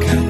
가까 0.00 0.21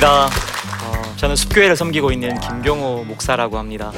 반갑습니다. 0.00 0.26
어, 0.82 1.14
저는 1.16 1.36
숲교회를 1.36 1.76
섬기고 1.76 2.10
있는 2.10 2.38
김경호 2.40 3.04
목사라고 3.04 3.58
합니다. 3.58 3.92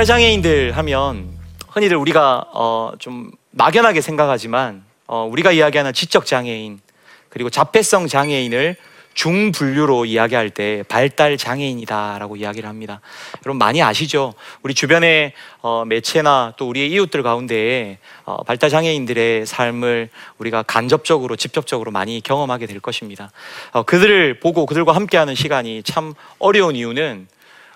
발달 0.00 0.16
장애인들 0.16 0.78
하면 0.78 1.28
흔히들 1.68 1.98
우리가 1.98 2.46
어, 2.54 2.92
좀 2.98 3.30
막연하게 3.50 4.00
생각하지만 4.00 4.82
어, 5.06 5.28
우리가 5.30 5.52
이야기하는 5.52 5.92
지적 5.92 6.24
장애인 6.24 6.80
그리고 7.28 7.50
자폐성 7.50 8.06
장애인을 8.06 8.76
중분류로 9.12 10.06
이야기할 10.06 10.48
때 10.48 10.84
발달 10.88 11.36
장애인이다라고 11.36 12.36
이야기를 12.36 12.66
합니다. 12.66 13.02
여러분 13.44 13.58
많이 13.58 13.82
아시죠? 13.82 14.32
우리 14.62 14.72
주변의 14.72 15.34
어, 15.60 15.84
매체나 15.84 16.54
또 16.56 16.66
우리의 16.70 16.90
이웃들 16.92 17.22
가운데 17.22 17.98
어, 18.24 18.42
발달 18.44 18.70
장애인들의 18.70 19.44
삶을 19.44 20.08
우리가 20.38 20.62
간접적으로 20.62 21.36
직접적으로 21.36 21.90
많이 21.90 22.22
경험하게 22.22 22.64
될 22.64 22.80
것입니다. 22.80 23.30
어, 23.72 23.82
그들을 23.82 24.40
보고 24.40 24.64
그들과 24.64 24.94
함께하는 24.94 25.34
시간이 25.34 25.82
참 25.82 26.14
어려운 26.38 26.74
이유는 26.74 27.28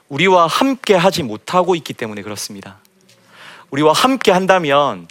우리와 0.08 0.46
함께 0.46 0.94
하지 0.94 1.22
못하고 1.22 1.74
있기 1.74 1.94
때문에 1.94 2.22
그렇습니다. 2.22 2.78
우리와 3.70 3.92
함께 3.92 4.30
한다면 4.30 5.08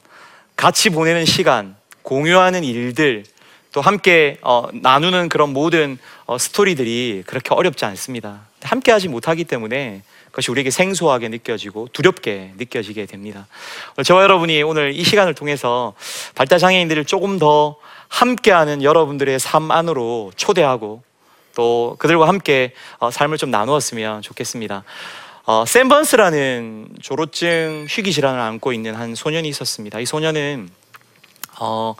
같이 0.55 0.89
보내는 0.89 1.25
시간, 1.25 1.75
공유하는 2.03 2.63
일들, 2.63 3.23
또 3.71 3.81
함께 3.81 4.37
어, 4.41 4.67
나누는 4.71 5.29
그런 5.29 5.51
모든 5.51 5.97
어, 6.25 6.37
스토리들이 6.37 7.23
그렇게 7.25 7.53
어렵지 7.53 7.85
않습니다. 7.85 8.41
함께 8.61 8.91
하지 8.91 9.07
못하기 9.09 9.45
때문에 9.45 10.03
그것이 10.27 10.51
우리에게 10.51 10.69
생소하게 10.69 11.29
느껴지고 11.29 11.89
두렵게 11.91 12.53
느껴지게 12.57 13.07
됩니다. 13.07 13.47
저와 14.03 14.23
여러분이 14.23 14.63
오늘 14.63 14.93
이 14.93 15.03
시간을 15.03 15.33
통해서 15.33 15.93
발달 16.35 16.59
장애인들을 16.59 17.05
조금 17.05 17.39
더 17.39 17.77
함께하는 18.07 18.83
여러분들의 18.83 19.39
삶 19.39 19.71
안으로 19.71 20.31
초대하고 20.35 21.03
또 21.55 21.95
그들과 21.99 22.27
함께 22.27 22.73
어, 22.99 23.11
삶을 23.11 23.37
좀 23.37 23.51
나누었으면 23.51 24.21
좋겠습니다. 24.21 24.83
어, 25.45 25.65
샌번스라는 25.65 26.89
조로증 27.01 27.87
희귀 27.89 28.13
질환을 28.13 28.39
안고 28.39 28.73
있는 28.73 28.95
한 28.95 29.13
소년이 29.15 29.47
있었습니다. 29.49 29.99
이 29.99 30.05
소년은 30.05 30.69
어, 31.59 31.95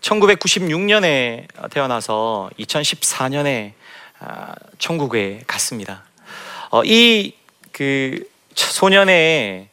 1996년에 0.00 1.46
태어나서 1.70 2.50
2014년에 2.58 3.72
아, 4.20 4.54
천국에 4.78 5.42
갔습니다. 5.46 6.04
어, 6.70 6.82
이그 6.84 8.28
소년의 8.54 9.68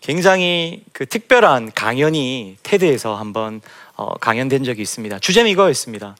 굉장히 0.00 0.84
그 0.92 1.06
특별한 1.06 1.72
강연이 1.74 2.56
테드에서 2.62 3.16
한번 3.16 3.60
어, 3.96 4.14
강연된 4.14 4.62
적이 4.64 4.82
있습니다. 4.82 5.18
주제는 5.18 5.50
이거였습니다. 5.50 6.16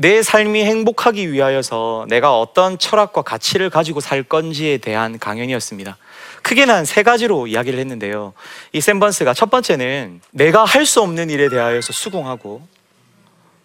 내 0.00 0.22
삶이 0.22 0.64
행복하기 0.64 1.32
위하여서 1.32 2.06
내가 2.08 2.38
어떤 2.38 2.78
철학과 2.78 3.22
가치를 3.22 3.68
가지고 3.68 3.98
살 3.98 4.22
건지에 4.22 4.78
대한 4.78 5.18
강연이었습니다. 5.18 5.96
크게는 6.42 6.72
한 6.72 6.84
세 6.84 7.02
가지로 7.02 7.48
이야기를 7.48 7.80
했는데요. 7.80 8.32
이 8.72 8.80
샌번스가 8.80 9.34
첫 9.34 9.50
번째는 9.50 10.20
내가 10.30 10.64
할 10.64 10.86
수 10.86 11.02
없는 11.02 11.30
일에 11.30 11.48
대하여서 11.48 11.92
수긍하고 11.92 12.62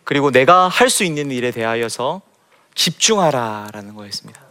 그리고 0.03 0.31
내가 0.31 0.67
할 0.69 0.89
수 0.89 1.03
있는 1.03 1.29
일에 1.29 1.51
대하여서 1.51 2.21
집중하라라는 2.73 3.93
거였습니다. 3.93 4.41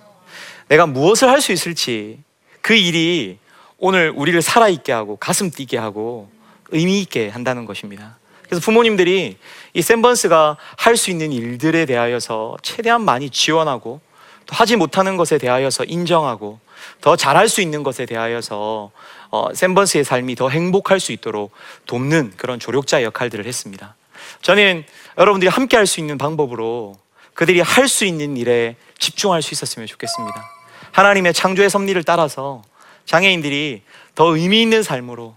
내가 0.69 0.87
무엇을 0.87 1.29
할 1.31 1.41
수 1.41 1.51
있을지 1.51 2.21
그 2.61 2.75
일이 2.75 3.39
오늘 3.77 4.13
우리를 4.15 4.41
살아있게 4.41 4.93
하고 4.93 5.17
가슴 5.17 5.51
뛰게 5.51 5.79
하고 5.79 6.31
의미 6.69 7.01
있게 7.01 7.29
한다는 7.29 7.67
것입니다. 7.67 8.19
그래서 8.53 8.63
부모님들이 8.67 9.39
이 9.73 9.81
샌번스가 9.81 10.59
할 10.77 10.99
수 10.99 11.11
있는 11.11 11.33
일들에 11.33 11.87
대하여서 11.87 12.59
최대한 12.61 13.01
많이 13.01 13.31
지원하고 13.31 14.03
또 14.45 14.55
하지 14.55 14.77
못하는 14.77 15.17
것에 15.17 15.39
대하여서 15.39 15.85
인정하고 15.85 16.61
더 17.01 17.17
잘할 17.17 17.49
수 17.49 17.63
있는 17.63 17.83
것에 17.83 18.05
대하여서 18.05 18.91
어, 19.31 19.55
샌번스의 19.55 20.05
삶이 20.05 20.35
더 20.35 20.51
행복할 20.51 21.01
수 21.01 21.13
있도록 21.13 21.51
돕는 21.87 22.35
그런 22.37 22.61
조력자 22.61 23.03
역할들을 23.03 23.47
했습니다. 23.47 23.95
저는 24.43 24.85
여러분들이 25.17 25.49
함께 25.49 25.79
할 25.79 25.87
수 25.87 26.01
있는 26.01 26.19
방법으로 26.19 26.99
그들이 27.33 27.63
할 27.63 27.89
수 27.89 28.05
있는 28.05 28.37
일에 28.37 28.77
집중할 28.99 29.41
수 29.41 29.55
있었으면 29.55 29.87
좋겠습니다. 29.87 30.45
하나님의 30.91 31.33
창조의 31.33 31.71
섭리를 31.71 32.03
따라서 32.03 32.61
장애인들이 33.07 33.81
더 34.15 34.37
의미 34.37 34.61
있는 34.61 34.83
삶으로 34.83 35.37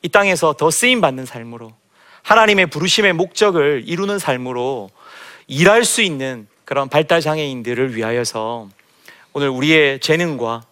이 0.00 0.08
땅에서 0.08 0.54
더 0.54 0.70
쓰임 0.70 1.02
받는 1.02 1.26
삶으로 1.26 1.74
하나님의 2.26 2.66
부르심의 2.66 3.12
목적을 3.12 3.84
이루는 3.86 4.18
삶으로 4.18 4.90
일할 5.46 5.84
수 5.84 6.02
있는 6.02 6.48
그런 6.64 6.88
발달 6.88 7.20
장애인들을 7.20 7.94
위하여서 7.94 8.68
오늘 9.32 9.48
우리의 9.48 10.00
재능과 10.00 10.62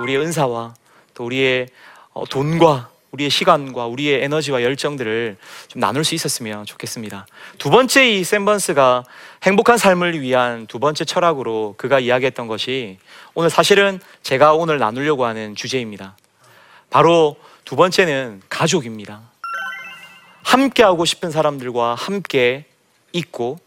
우리의 0.00 0.18
은사와 0.20 0.72
또 1.12 1.26
우리의 1.26 1.68
어, 2.14 2.24
돈과 2.24 2.88
우리의 3.10 3.28
시간과 3.28 3.84
우리의 3.84 4.24
에너지와 4.24 4.62
열정들을 4.62 5.36
좀 5.68 5.80
나눌 5.80 6.04
수 6.04 6.14
있었으면 6.14 6.64
좋겠습니다. 6.64 7.26
두 7.58 7.68
번째 7.68 8.08
이 8.08 8.24
샌번스가 8.24 9.04
행복한 9.42 9.76
삶을 9.76 10.22
위한 10.22 10.66
두 10.66 10.78
번째 10.78 11.04
철학으로 11.04 11.74
그가 11.76 12.00
이야기했던 12.00 12.46
것이 12.46 12.96
오늘 13.34 13.50
사실은 13.50 14.00
제가 14.22 14.54
오늘 14.54 14.78
나누려고 14.78 15.26
하는 15.26 15.54
주제입니다. 15.54 16.16
바로 16.88 17.36
두 17.66 17.76
번째는 17.76 18.40
가족입니다. 18.48 19.33
함께 20.44 20.82
하고 20.82 21.04
싶은 21.04 21.30
사람들과 21.30 21.94
함께 21.94 22.66
있고 23.12 23.58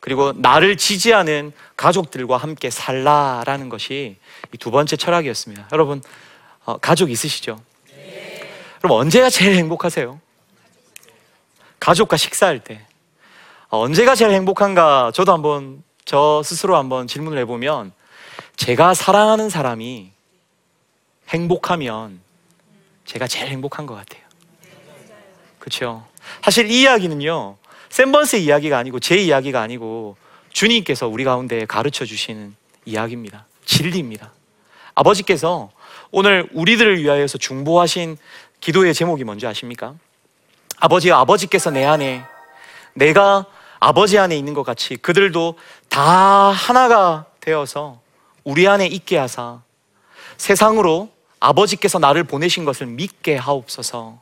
그리고 0.00 0.32
나를 0.32 0.76
지지하는 0.76 1.52
가족들과 1.76 2.36
함께 2.36 2.68
살라라는 2.68 3.68
것이 3.68 4.16
이두 4.52 4.70
번째 4.70 4.96
철학이었습니다. 4.96 5.68
여러분 5.72 6.02
어, 6.64 6.76
가족 6.78 7.10
있으시죠? 7.10 7.60
그럼 8.78 8.98
언제가 8.98 9.30
제일 9.30 9.56
행복하세요? 9.56 10.20
가족과 11.80 12.16
식사할 12.16 12.60
때 12.60 12.84
어, 13.68 13.80
언제가 13.80 14.14
제일 14.14 14.32
행복한가? 14.32 15.12
저도 15.14 15.32
한번 15.32 15.82
저 16.04 16.42
스스로 16.44 16.76
한번 16.76 17.06
질문을 17.06 17.38
해보면 17.38 17.92
제가 18.56 18.94
사랑하는 18.94 19.48
사람이 19.48 20.12
행복하면 21.28 22.20
제가 23.04 23.26
제일 23.26 23.48
행복한 23.48 23.86
것 23.86 23.94
같아요. 23.94 24.22
그렇죠? 25.58 26.06
사실 26.42 26.70
이 26.70 26.82
이야기는요 26.82 27.56
샌번스의 27.88 28.44
이야기가 28.44 28.78
아니고 28.78 29.00
제 29.00 29.16
이야기가 29.16 29.60
아니고 29.60 30.16
주님께서 30.50 31.08
우리 31.08 31.24
가운데 31.24 31.66
가르쳐 31.66 32.04
주시는 32.04 32.54
이야기입니다. 32.84 33.46
진리입니다. 33.64 34.32
아버지께서 34.94 35.70
오늘 36.10 36.48
우리들을 36.52 37.02
위하여서 37.02 37.38
중보하신 37.38 38.16
기도의 38.60 38.94
제목이 38.94 39.24
뭔지 39.24 39.46
아십니까? 39.46 39.94
아버지, 40.78 41.12
아버지께서 41.12 41.70
내 41.70 41.84
안에 41.84 42.24
내가 42.94 43.46
아버지 43.78 44.18
안에 44.18 44.36
있는 44.36 44.54
것 44.54 44.62
같이 44.62 44.96
그들도 44.96 45.58
다 45.88 46.02
하나가 46.02 47.26
되어서 47.40 48.00
우리 48.44 48.66
안에 48.66 48.86
있게 48.86 49.18
하사 49.18 49.60
세상으로 50.38 51.10
아버지께서 51.40 51.98
나를 51.98 52.24
보내신 52.24 52.64
것을 52.64 52.86
믿게 52.86 53.36
하옵소서. 53.36 54.18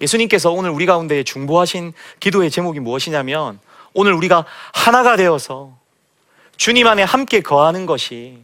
예수님께서 0.00 0.50
오늘 0.50 0.70
우리 0.70 0.86
가운데 0.86 1.22
중보하신 1.22 1.92
기도의 2.20 2.50
제목이 2.50 2.80
무엇이냐면 2.80 3.58
오늘 3.92 4.12
우리가 4.12 4.46
하나가 4.72 5.16
되어서 5.16 5.76
주님 6.56 6.86
안에 6.86 7.02
함께 7.02 7.40
거하는 7.40 7.86
것이 7.86 8.38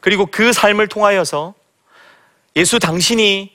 그리고 0.00 0.26
그 0.26 0.52
삶을 0.52 0.88
통하여서 0.88 1.54
예수 2.56 2.78
당신이 2.78 3.52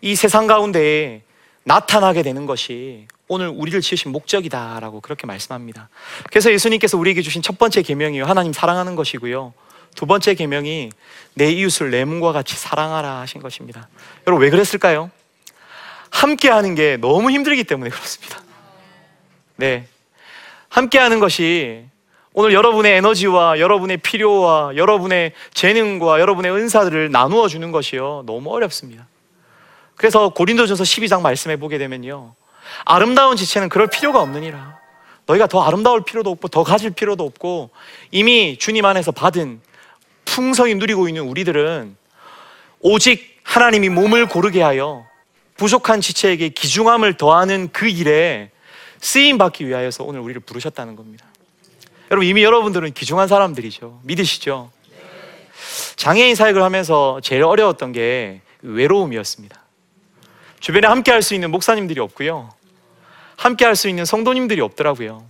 이 0.00 0.16
세상 0.16 0.46
가운데에 0.46 1.22
나타나게 1.64 2.22
되는 2.22 2.46
것이 2.46 3.06
오늘 3.28 3.48
우리를 3.48 3.80
지으신 3.80 4.10
목적이다라고 4.10 5.00
그렇게 5.00 5.26
말씀합니다. 5.26 5.88
그래서 6.30 6.50
예수님께서 6.50 6.98
우리에게 6.98 7.22
주신 7.22 7.42
첫 7.42 7.58
번째 7.58 7.82
계명이요 7.82 8.24
하나님 8.24 8.52
사랑하는 8.52 8.96
것이고요. 8.96 9.52
두 9.94 10.06
번째 10.06 10.34
계명이 10.34 10.90
내 11.34 11.50
이웃을 11.52 11.90
내 11.90 12.04
몸과 12.04 12.32
같이 12.32 12.56
사랑하라 12.56 13.20
하신 13.20 13.40
것입니다. 13.40 13.88
여러분 14.26 14.44
왜 14.44 14.50
그랬을까요? 14.50 15.10
함께 16.10 16.48
하는 16.48 16.74
게 16.74 16.96
너무 16.96 17.30
힘들기 17.30 17.64
때문에 17.64 17.90
그렇습니다. 17.90 18.40
네. 19.56 19.86
함께 20.68 20.98
하는 20.98 21.18
것이 21.18 21.84
오늘 22.32 22.52
여러분의 22.52 22.92
에너지와 22.96 23.58
여러분의 23.58 23.96
필요와 23.98 24.76
여러분의 24.76 25.32
재능과 25.52 26.20
여러분의 26.20 26.52
은사들을 26.52 27.10
나누어 27.10 27.48
주는 27.48 27.72
것이요. 27.72 28.22
너무 28.26 28.52
어렵습니다. 28.52 29.06
그래서 29.96 30.28
고린도전서 30.30 30.84
12장 30.84 31.22
말씀해 31.22 31.56
보게 31.58 31.76
되면요. 31.78 32.34
아름다운 32.84 33.36
지체는 33.36 33.68
그럴 33.68 33.88
필요가 33.88 34.20
없느니라. 34.20 34.78
너희가 35.26 35.46
더 35.46 35.62
아름다울 35.62 36.04
필요도 36.04 36.30
없고 36.30 36.48
더 36.48 36.62
가질 36.62 36.90
필요도 36.92 37.24
없고 37.24 37.70
이미 38.10 38.56
주님 38.58 38.84
안에서 38.84 39.12
받은 39.12 39.60
풍성히 40.24 40.74
누리고 40.76 41.08
있는 41.08 41.22
우리들은 41.22 41.96
오직 42.80 43.40
하나님이 43.42 43.88
몸을 43.88 44.26
고르게 44.26 44.62
하여 44.62 45.09
부족한 45.60 46.00
지체에게 46.00 46.48
기중함을 46.48 47.18
더하는 47.18 47.68
그 47.70 47.86
일에 47.86 48.50
쓰임 48.98 49.36
받기 49.36 49.68
위하여서 49.68 50.04
오늘 50.04 50.20
우리를 50.20 50.40
부르셨다는 50.40 50.96
겁니다. 50.96 51.26
여러분 52.10 52.26
이미 52.26 52.42
여러분들은 52.42 52.94
기중한 52.94 53.28
사람들이죠. 53.28 54.00
믿으시죠? 54.04 54.70
장애인 55.96 56.34
사역을 56.34 56.62
하면서 56.62 57.20
제일 57.22 57.44
어려웠던 57.44 57.92
게 57.92 58.40
외로움이었습니다. 58.62 59.60
주변에 60.60 60.86
함께 60.86 61.10
할 61.12 61.20
수 61.20 61.34
있는 61.34 61.50
목사님들이 61.50 62.00
없고요. 62.00 62.48
함께 63.36 63.66
할 63.66 63.76
수 63.76 63.90
있는 63.90 64.06
성도님들이 64.06 64.62
없더라고요. 64.62 65.26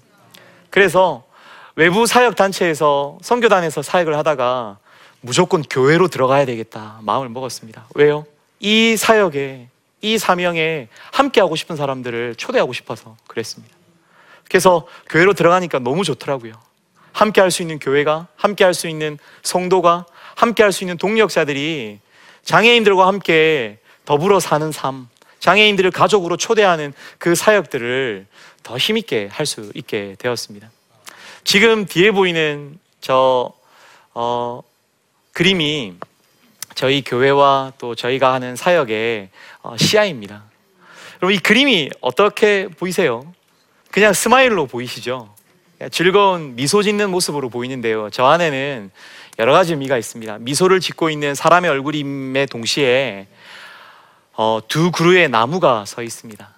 그래서 0.71 1.25
외부 1.75 2.06
사역 2.06 2.37
단체에서 2.37 3.19
선교단에서 3.21 3.82
사역을 3.82 4.17
하다가 4.17 4.79
무조건 5.23 5.62
교회로 5.62 6.06
들어가야 6.06 6.47
되겠다 6.47 7.00
마음을 7.03 7.29
먹었습니다. 7.31 7.88
왜요? 7.97 8.27
이 8.61 8.97
사역에 8.97 9.69
이 10.02 10.19
사명에 10.19 10.88
함께 11.12 11.41
하고 11.41 11.56
싶은 11.56 11.76
사람들을 11.76 12.35
초대하고 12.37 12.73
싶어서 12.73 13.17
그랬습니다. 13.26 13.75
그래서 14.49 14.87
교회로 15.08 15.35
들어가니까 15.35 15.79
너무 15.79 16.05
좋더라고요. 16.05 16.55
함께 17.12 17.41
할 17.41 17.50
수 17.50 17.62
있는 17.62 17.79
교회가, 17.79 18.29
함께 18.37 18.64
할 18.64 18.75
수 18.75 18.88
있는 18.88 19.19
성도가, 19.43 20.06
함께 20.37 20.62
할 20.62 20.73
수 20.73 20.85
있는 20.85 20.97
동력자들이 20.97 21.99
장애인들과 22.44 23.06
함께 23.06 23.79
더불어 24.05 24.41
사는 24.41 24.73
삶, 24.73 25.08
장애인들을 25.41 25.91
가족으로 25.91 26.37
초대하는 26.37 26.93
그 27.19 27.35
사역들을 27.35 28.26
더 28.62 28.76
힘있게 28.76 29.29
할 29.31 29.46
수 29.46 29.70
있게 29.75 30.17
되었습니다. 30.19 30.70
지금 31.44 31.87
뒤에 31.87 32.11
보이는 32.11 32.79
저, 33.00 33.53
어, 34.14 34.62
그림이 35.32 35.94
저희 36.75 37.03
교회와 37.03 37.73
또 37.79 37.94
저희가 37.94 38.32
하는 38.32 38.56
사역의 38.56 39.29
어, 39.29 39.50
시야입니다. 39.76 40.44
여러분, 41.22 41.34
이 41.34 41.38
그림이 41.38 41.90
어떻게 42.00 42.68
보이세요? 42.68 43.32
그냥 43.90 44.12
스마일로 44.12 44.66
보이시죠? 44.66 45.34
즐거운 45.90 46.56
미소 46.56 46.82
짓는 46.82 47.10
모습으로 47.10 47.48
보이는데요. 47.48 48.10
저 48.10 48.26
안에는 48.26 48.90
여러 49.38 49.52
가지 49.52 49.72
의미가 49.72 49.96
있습니다. 49.96 50.38
미소를 50.38 50.80
짓고 50.80 51.08
있는 51.08 51.34
사람의 51.34 51.70
얼굴임에 51.70 52.46
동시에 52.46 53.26
어, 54.32 54.60
두 54.68 54.90
그루의 54.90 55.28
나무가 55.28 55.84
서 55.86 56.02
있습니다. 56.02 56.48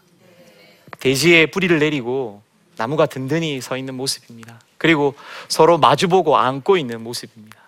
대지에 0.99 1.46
뿌리를 1.46 1.78
내리고 1.78 2.43
나무가 2.76 3.06
든든히 3.06 3.60
서 3.60 3.76
있는 3.76 3.94
모습입니다. 3.94 4.60
그리고 4.78 5.14
서로 5.49 5.78
마주보고 5.78 6.37
안고 6.37 6.76
있는 6.76 7.02
모습입니다. 7.02 7.58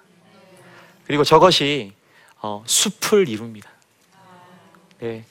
그리고 1.06 1.22
저것이 1.22 1.92
어, 2.40 2.64
숲을 2.66 3.28
이룹니다. 3.28 3.70
네. 5.04 5.22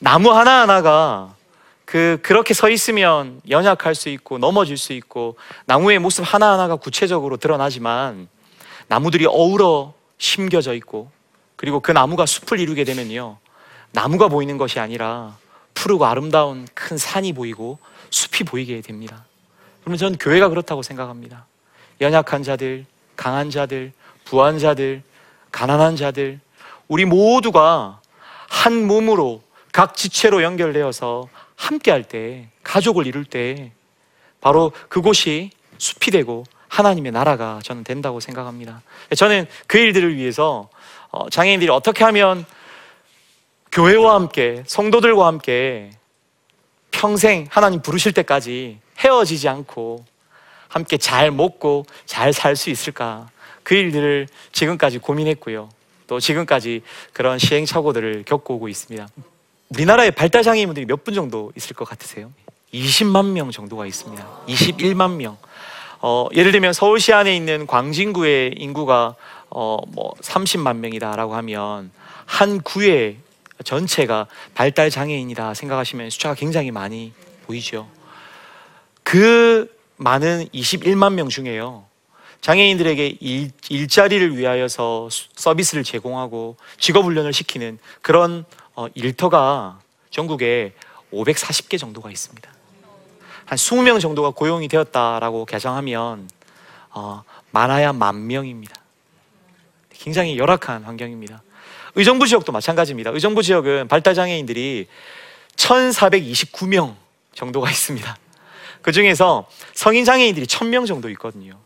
나무 0.00 0.32
하나하나가 0.32 1.36
그 1.84 2.18
그렇게 2.20 2.52
서 2.52 2.68
있으면 2.68 3.40
연약할 3.48 3.94
수 3.94 4.08
있고 4.08 4.38
넘어질 4.38 4.76
수 4.76 4.92
있고 4.92 5.36
나무의 5.66 6.00
모습 6.00 6.22
하나하나가 6.22 6.74
구체적으로 6.74 7.36
드러나지만 7.36 8.26
나무들이 8.88 9.26
어우러 9.26 9.94
심겨져 10.18 10.74
있고 10.74 11.12
그리고 11.54 11.78
그 11.78 11.92
나무가 11.92 12.26
숲을 12.26 12.58
이루게 12.58 12.82
되면요. 12.82 13.38
나무가 13.92 14.26
보이는 14.26 14.58
것이 14.58 14.80
아니라 14.80 15.36
푸르고 15.74 16.06
아름다운 16.06 16.66
큰 16.74 16.98
산이 16.98 17.32
보이고 17.32 17.78
숲이 18.10 18.42
보이게 18.42 18.80
됩니다. 18.80 19.26
그러면 19.82 19.96
저는 19.96 20.18
교회가 20.18 20.48
그렇다고 20.48 20.82
생각합니다. 20.82 21.46
연약한 22.00 22.42
자들, 22.42 22.84
강한 23.14 23.48
자들, 23.48 23.92
부한 24.24 24.58
자들, 24.58 25.04
가난한 25.52 25.94
자들, 25.94 26.40
우리 26.88 27.04
모두가 27.04 27.99
한 28.50 28.86
몸으로 28.86 29.42
각 29.72 29.96
지체로 29.96 30.42
연결되어서 30.42 31.28
함께 31.56 31.90
할 31.92 32.02
때, 32.02 32.48
가족을 32.64 33.06
이룰 33.06 33.24
때, 33.24 33.72
바로 34.40 34.72
그곳이 34.88 35.50
숲이 35.78 36.10
되고 36.10 36.44
하나님의 36.68 37.12
나라가 37.12 37.60
저는 37.62 37.84
된다고 37.84 38.20
생각합니다. 38.20 38.82
저는 39.16 39.46
그 39.66 39.78
일들을 39.78 40.16
위해서 40.16 40.68
어, 41.10 41.30
장애인들이 41.30 41.70
어떻게 41.70 42.04
하면 42.04 42.44
교회와 43.72 44.14
함께, 44.14 44.62
성도들과 44.66 45.26
함께 45.26 45.90
평생 46.90 47.46
하나님 47.50 47.80
부르실 47.82 48.12
때까지 48.12 48.78
헤어지지 48.98 49.48
않고 49.48 50.04
함께 50.68 50.96
잘 50.96 51.30
먹고 51.30 51.86
잘 52.04 52.32
살 52.32 52.56
수 52.56 52.68
있을까? 52.70 53.28
그 53.62 53.74
일들을 53.74 54.26
지금까지 54.52 54.98
고민했고요. 54.98 55.68
또 56.10 56.18
지금까지 56.18 56.82
그런 57.12 57.38
시행착오들을 57.38 58.24
겪어오고 58.26 58.66
있습니다. 58.68 59.06
우리나라에 59.68 60.10
발달장애인분들이 60.10 60.84
몇 60.84 61.04
분 61.04 61.14
정도 61.14 61.52
있을 61.56 61.76
것 61.76 61.88
같으세요? 61.88 62.32
20만 62.74 63.26
명 63.30 63.52
정도가 63.52 63.86
있습니다. 63.86 64.26
21만 64.48 65.12
명. 65.14 65.38
어, 66.00 66.26
예를 66.34 66.50
들면 66.50 66.72
서울시 66.72 67.12
안에 67.12 67.36
있는 67.36 67.64
광진구의 67.68 68.54
인구가 68.56 69.14
어, 69.50 69.78
뭐 69.86 70.12
30만 70.20 70.78
명이다라고 70.78 71.36
하면 71.36 71.92
한 72.26 72.60
구의 72.60 73.18
전체가 73.62 74.26
발달 74.54 74.90
장애인이다 74.90 75.54
생각하시면 75.54 76.10
숫자가 76.10 76.34
굉장히 76.34 76.72
많이 76.72 77.12
보이죠. 77.46 77.88
그 79.04 79.72
많은 79.96 80.48
21만 80.52 81.12
명 81.12 81.28
중에요. 81.28 81.84
장애인들에게 82.40 83.18
일, 83.20 83.50
일자리를 83.68 84.36
위하여서 84.36 85.08
수- 85.10 85.28
서비스를 85.34 85.84
제공하고 85.84 86.56
직업 86.78 87.04
훈련을 87.04 87.32
시키는 87.32 87.78
그런 88.02 88.44
어, 88.74 88.86
일터가 88.94 89.80
전국에 90.10 90.72
540개 91.12 91.78
정도가 91.78 92.10
있습니다. 92.10 92.50
한 93.44 93.58
20명 93.58 94.00
정도가 94.00 94.30
고용이 94.30 94.68
되었다라고 94.68 95.44
가정하면 95.44 96.28
어, 96.90 97.22
많아야 97.50 97.92
만 97.92 98.26
명입니다. 98.26 98.74
굉장히 99.90 100.38
열악한 100.38 100.84
환경입니다. 100.84 101.42
의정부 101.94 102.26
지역도 102.26 102.52
마찬가지입니다. 102.52 103.10
의정부 103.10 103.42
지역은 103.42 103.88
발달 103.88 104.14
장애인들이 104.14 104.86
1,429명 105.56 106.94
정도가 107.34 107.68
있습니다. 107.70 108.16
그 108.82 108.92
중에서 108.92 109.46
성인 109.74 110.04
장애인들이 110.04 110.46
1,000명 110.46 110.86
정도 110.86 111.10
있거든요. 111.10 111.58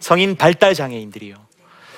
성인 0.00 0.36
발달 0.36 0.74
장애인들이요. 0.74 1.36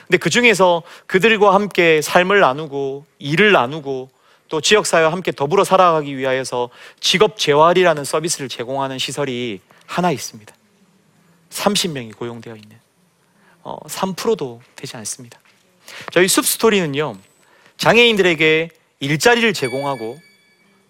근데 0.07 0.19
그 0.19 0.28
중에서 0.28 0.83
그들과 1.07 1.54
함께 1.54 2.02
삶을 2.02 2.40
나누고 2.40 3.04
일을 3.19 3.52
나누고 3.52 4.11
또 4.49 4.61
지역 4.61 4.87
사회와 4.87 5.12
함께 5.12 5.30
더불어 5.30 5.62
살아가기 5.62 6.16
위하여서 6.16 6.71
직업 6.99 7.38
재활이라는 7.38 8.04
서비스를 8.04 8.49
제공하는 8.49 8.99
시설이 8.99 9.61
하나 9.87 10.11
있습니다. 10.11 10.52
30명이 11.50 12.16
고용되어 12.16 12.57
있는 12.57 12.78
어, 13.62 13.76
3%도 13.87 14.61
되지 14.75 14.97
않습니다. 14.97 15.38
저희 16.12 16.26
숲스토리는요 16.26 17.16
장애인들에게 17.76 18.71
일자리를 19.00 19.52
제공하고 19.52 20.19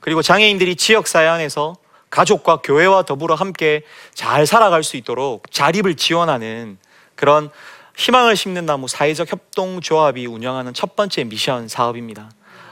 그리고 0.01 0.23
장애인들이 0.23 0.77
지역사회 0.77 1.27
안에서 1.27 1.77
가족과 2.09 2.57
교회와 2.63 3.05
더불어 3.05 3.35
함께 3.35 3.83
잘 4.15 4.47
살아갈 4.47 4.83
수 4.83 4.97
있도록 4.97 5.51
자립을 5.53 5.95
지원하는 5.95 6.79
그런 7.21 7.51
희망을 7.99 8.35
심는 8.35 8.65
나무 8.65 8.89
사회적 8.89 9.31
협동조합이 9.31 10.25
운영하는 10.25 10.73
첫 10.73 10.97
번째 10.97 11.25
미션 11.25 11.69
사업입니다. 11.69 12.31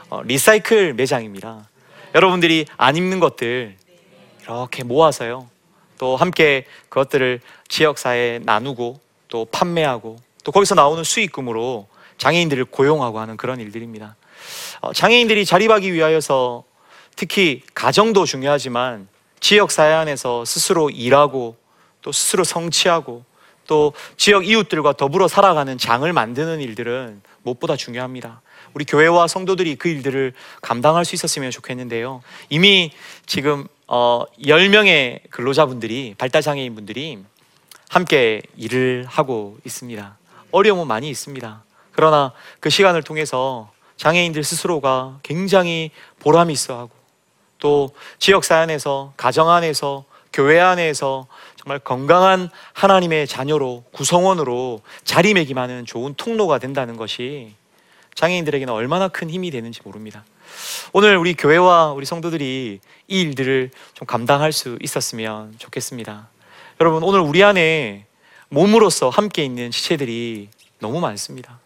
어, 0.09 0.23
리사이클 0.23 0.95
매장입니다. 0.95 1.69
여러분들이 2.15 2.65
안 2.75 2.97
입는 2.97 3.19
것들 3.19 3.77
이렇게 4.41 4.83
모아서요. 4.83 5.47
또 5.99 6.15
함께 6.15 6.65
그것들을 6.89 7.41
지역사회에 7.67 8.39
나누고 8.39 8.99
또 9.27 9.45
판매하고 9.45 10.17
또 10.43 10.51
거기서 10.51 10.73
나오는 10.73 11.03
수익금으로 11.03 11.87
장애인들을 12.17 12.65
고용하고 12.65 13.19
하는 13.19 13.37
그런 13.37 13.59
일들입니다. 13.59 14.15
어, 14.81 14.93
장애인들이 14.93 15.45
자립하기 15.45 15.93
위하여서 15.93 16.63
특히 17.15 17.61
가정도 17.75 18.25
중요하지만 18.25 19.07
지역 19.41 19.69
사회 19.69 19.93
안에서 19.93 20.43
스스로 20.43 20.89
일하고 20.89 21.55
또 22.01 22.11
스스로 22.11 22.43
성취하고 22.43 23.28
또 23.69 23.93
지역 24.17 24.47
이웃들과 24.47 24.93
더불어 24.93 25.27
살아가는 25.27 25.77
장을 25.77 26.11
만드는 26.11 26.59
일들은 26.59 27.21
무엇보다 27.43 27.75
중요합니다. 27.75 28.41
우리 28.73 28.83
교회와 28.83 29.27
성도들이 29.27 29.75
그 29.75 29.89
일들을 29.89 30.33
감당할 30.63 31.05
수 31.05 31.13
있었으면 31.13 31.51
좋겠는데요. 31.51 32.23
이미 32.49 32.91
지금 33.27 33.67
어 33.85 34.23
10명의 34.41 35.19
근로자분들이 35.29 36.15
발달 36.17 36.41
장애인 36.41 36.73
분들이 36.73 37.19
함께 37.89 38.41
일을 38.57 39.05
하고 39.07 39.59
있습니다. 39.63 40.17
어려움은 40.49 40.87
많이 40.87 41.07
있습니다. 41.07 41.63
그러나 41.91 42.33
그 42.59 42.71
시간을 42.71 43.03
통해서 43.03 43.71
장애인들 43.97 44.43
스스로가 44.43 45.19
굉장히 45.21 45.91
보람 46.17 46.49
있어 46.49 46.75
하고 46.75 46.89
또 47.59 47.91
지역 48.17 48.45
사안에서 48.45 49.13
가정 49.15 49.51
안에서 49.51 50.05
교회 50.31 50.59
안에서 50.59 51.27
정말 51.69 51.77
건강한 51.77 52.49
하나님의 52.73 53.27
자녀로 53.27 53.83
구성원으로 53.91 54.81
자리매김하는 55.03 55.85
좋은 55.85 56.15
통로가 56.15 56.57
된다는 56.57 56.97
것이 56.97 57.53
장애인들에게는 58.15 58.73
얼마나 58.73 59.07
큰 59.07 59.29
힘이 59.29 59.51
되는지 59.51 59.81
모릅니다. 59.83 60.25
오늘 60.93 61.15
우리 61.15 61.35
교회와 61.35 61.91
우리 61.91 62.07
성도들이 62.07 62.79
이 63.07 63.21
일들을 63.21 63.69
좀 63.93 64.07
감당할 64.07 64.51
수 64.51 64.79
있었으면 64.81 65.53
좋겠습니다. 65.59 66.29
여러분 66.81 67.03
오늘 67.03 67.19
우리 67.19 67.43
안에 67.43 68.07
몸으로서 68.49 69.09
함께 69.09 69.43
있는 69.43 69.69
지체들이 69.69 70.49
너무 70.79 70.99
많습니다. 70.99 71.59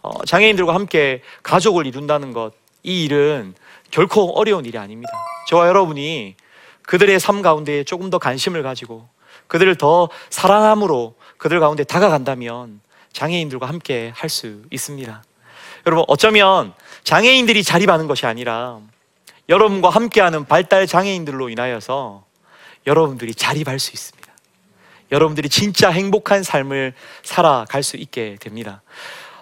어, 0.00 0.24
장애인들과 0.24 0.72
함께 0.72 1.20
가족을 1.42 1.86
이룬다는 1.86 2.32
것, 2.32 2.54
이 2.82 3.04
일은 3.04 3.54
결코 3.90 4.38
어려운 4.38 4.64
일이 4.64 4.78
아닙니다. 4.78 5.12
저와 5.48 5.68
여러분이 5.68 6.34
그들의 6.80 7.20
삶 7.20 7.42
가운데 7.42 7.84
조금 7.84 8.08
더 8.08 8.16
관심을 8.16 8.62
가지고 8.62 9.06
그들을 9.48 9.74
더 9.76 10.08
사랑함으로 10.30 11.14
그들 11.38 11.60
가운데 11.60 11.84
다가간다면 11.84 12.80
장애인들과 13.12 13.66
함께 13.66 14.12
할 14.14 14.28
수 14.30 14.62
있습니다. 14.70 15.24
여러분, 15.86 16.04
어쩌면 16.08 16.72
장애인들이 17.04 17.64
자립하는 17.64 18.06
것이 18.06 18.26
아니라 18.26 18.78
여러분과 19.48 19.90
함께하는 19.90 20.44
발달 20.44 20.86
장애인들로 20.86 21.48
인하여서 21.48 22.24
여러분들이 22.86 23.34
자립할 23.34 23.78
수 23.78 23.92
있습니다. 23.92 24.28
여러분들이 25.10 25.48
진짜 25.48 25.90
행복한 25.90 26.42
삶을 26.42 26.92
살아갈 27.22 27.82
수 27.82 27.96
있게 27.96 28.36
됩니다. 28.40 28.82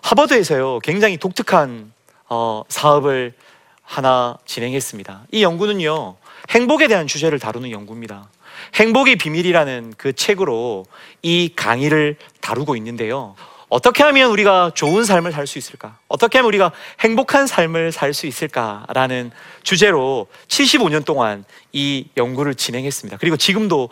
하버드에서요, 0.02 0.78
굉장히 0.80 1.16
독특한 1.16 1.92
어, 2.28 2.62
사업을 2.68 3.34
하나 3.82 4.36
진행했습니다. 4.46 5.24
이 5.32 5.42
연구는요, 5.42 6.16
행복에 6.50 6.86
대한 6.86 7.06
주제를 7.08 7.40
다루는 7.40 7.72
연구입니다. 7.72 8.28
행복의 8.74 9.16
비밀이라는 9.16 9.94
그 9.96 10.12
책으로 10.12 10.86
이 11.22 11.50
강의를 11.54 12.16
다루고 12.40 12.76
있는데요. 12.76 13.34
어떻게 13.68 14.04
하면 14.04 14.30
우리가 14.30 14.70
좋은 14.74 15.04
삶을 15.04 15.32
살 15.32 15.46
수 15.46 15.58
있을까? 15.58 15.98
어떻게 16.08 16.38
하면 16.38 16.48
우리가 16.48 16.72
행복한 17.00 17.46
삶을 17.46 17.90
살 17.90 18.14
수 18.14 18.26
있을까라는 18.26 19.32
주제로 19.64 20.28
75년 20.48 21.04
동안 21.04 21.44
이 21.72 22.06
연구를 22.16 22.54
진행했습니다. 22.54 23.16
그리고 23.18 23.36
지금도 23.36 23.88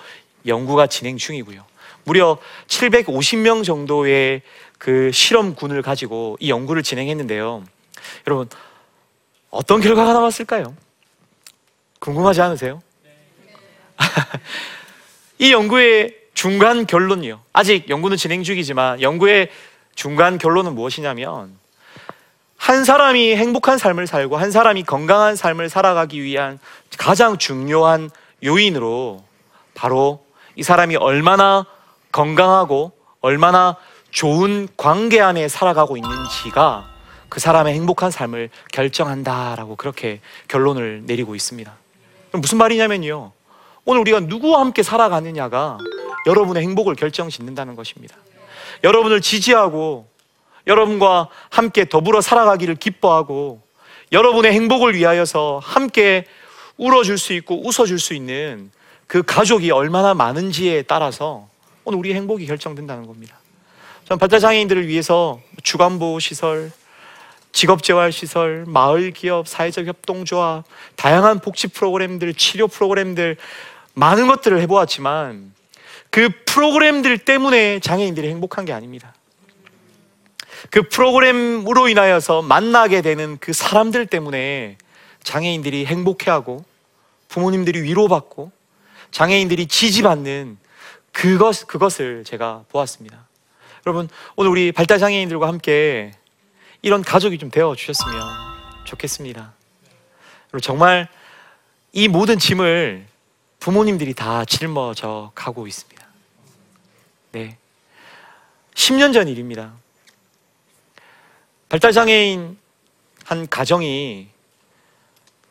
연구가 0.47 0.87
진행 0.87 1.17
중이고요. 1.17 1.65
무려 2.05 2.39
750명 2.69 3.65
정도의 3.65 4.43
그 4.79 5.11
실험군을 5.13 5.83
가지고 5.83 6.37
이 6.39 6.51
연구를 6.51 6.83
진행했는데요. 6.83 7.65
여러분, 8.27 8.49
어떤 9.51 9.81
결과가 9.81 10.13
나왔을까요? 10.13 10.75
궁금하지 12.01 12.43
않으세요? 12.43 12.83
이 15.39 15.53
연구의 15.53 16.15
중간 16.35 16.87
결론이요. 16.87 17.41
아직 17.53 17.89
연구는 17.89 18.17
진행 18.17 18.43
중이지만 18.43 19.01
연구의 19.01 19.51
중간 19.95 20.39
결론은 20.39 20.75
무엇이냐면 20.75 21.57
한 22.57 22.85
사람이 22.85 23.37
행복한 23.37 23.79
삶을 23.79 24.07
살고 24.07 24.37
한 24.37 24.51
사람이 24.51 24.85
건강한 24.85 25.37
삶을 25.37 25.69
살아가기 25.69 26.23
위한 26.23 26.59
가장 26.97 27.39
중요한 27.39 28.11
요인으로 28.43 29.23
바로 29.75 30.25
이 30.57 30.63
사람이 30.63 30.97
얼마나 30.97 31.67
건강하고 32.13 32.93
얼마나 33.21 33.77
좋은 34.11 34.69
관계 34.77 35.21
안에 35.21 35.49
살아가고 35.49 35.97
있는지가 35.97 36.89
그 37.29 37.41
사람의 37.41 37.75
행복한 37.75 38.11
삶을 38.11 38.51
결정한다라고 38.73 39.77
그렇게 39.77 40.21
결론을 40.49 41.03
내리고 41.05 41.35
있습니다. 41.35 41.73
무슨 42.33 42.59
말이냐면요. 42.59 43.33
오늘 43.85 44.01
우리가 44.01 44.21
누구와 44.21 44.61
함께 44.61 44.83
살아가느냐가 44.83 45.79
여러분의 46.27 46.63
행복을 46.63 46.95
결정 46.95 47.29
짓는다는 47.29 47.77
것입니다. 47.77 48.17
여러분을 48.83 49.21
지지하고 49.21 50.09
여러분과 50.67 51.29
함께 51.51 51.85
더불어 51.85 52.21
살아가기를 52.21 52.77
기뻐하고 52.77 53.61
여러분의 54.13 54.53
행복을 54.53 54.95
위하여서 54.95 55.61
함께 55.63 56.25
울어줄 56.77 57.19
수 57.19 57.33
있고 57.35 57.67
웃어줄 57.67 57.99
수 57.99 58.15
있는 58.15 58.71
그 59.07 59.23
가족이 59.23 59.71
얼마나 59.71 60.15
많은지에 60.15 60.83
따라서 60.83 61.49
오늘 61.85 61.99
우리의 61.99 62.15
행복이 62.15 62.47
결정된다는 62.47 63.07
겁니다. 63.07 63.37
전 64.07 64.19
발달장애인들을 64.19 64.89
위해서 64.89 65.41
주간보호 65.63 66.19
시설, 66.21 66.73
직업재활시설, 67.53 68.65
마을 68.67 69.13
기업, 69.13 69.47
사회적 69.47 69.87
협동조합, 69.87 70.65
다양한 70.97 71.41
복지 71.41 71.69
프로그램들, 71.69 72.35
치료 72.35 72.67
프로그램들 72.67 73.37
많은 73.95 74.27
것들을 74.27 74.61
해보았지만 74.61 75.53
그 76.11 76.29
프로그램들 76.47 77.19
때문에 77.19 77.81
장애인들이 77.81 78.29
행복한 78.29 78.65
게 78.65 78.73
아닙니다. 78.73 79.15
그 80.71 80.89
프로그램으로 80.89 81.89
인하여서 81.89 82.43
만나게 82.43 83.03
되는 83.03 83.39
그 83.41 83.53
사람들 83.53 84.07
때문에 84.07 84.77
장애인들이 85.23 85.87
행복해하고 85.87 86.65
부모님들이 87.29 87.83
위로받고 87.83 88.53
장애인들이 89.11 89.67
지지받는 89.67 90.59
그것, 91.13 91.67
그것을 91.67 92.25
제가 92.25 92.65
보았습니다. 92.69 93.27
여러분, 93.87 94.09
오늘 94.37 94.51
우리 94.51 94.73
발달장애인들과 94.73 95.47
함께 95.47 96.13
이런 96.83 97.03
가족이 97.03 97.39
좀 97.39 97.51
되어 97.51 97.75
주셨으면 97.75 98.23
좋겠습니다. 98.85 99.53
정말 100.63 101.09
이 101.93 102.09
모든 102.09 102.39
짐을 102.39 103.07
부모님들이 103.65 104.13
다 104.13 104.45
짊어져 104.45 105.33
가고 105.35 105.67
있습니다. 105.67 106.07
네. 107.33 107.57
10년 108.75 109.15
전 109.15 109.27
일입니다. 109.27 109.73
발달장애인 111.71 112.59
한 113.25 113.49
가정이 113.49 114.29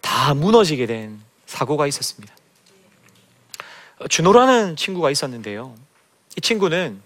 다 0.02 0.36
무너지게 0.36 0.86
된 0.86 1.20
사고가 1.48 1.88
있었습니다. 1.88 2.36
준호라는 4.08 4.76
친구가 4.76 5.10
있었는데요. 5.10 5.74
이 6.38 6.42
친구는 6.42 7.02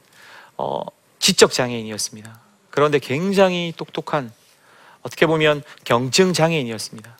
어, 0.57 0.81
지적 1.19 1.53
장애인이었습니다. 1.53 2.37
그런데 2.69 2.99
굉장히 2.99 3.73
똑똑한 3.77 4.33
어떻게 5.03 5.25
보면 5.25 5.63
경증 5.85 6.33
장애인이었습니다. 6.33 7.17